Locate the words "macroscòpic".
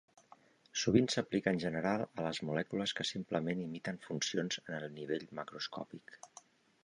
5.41-6.19